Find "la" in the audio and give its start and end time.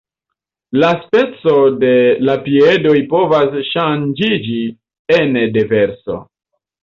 0.83-0.87, 2.29-2.35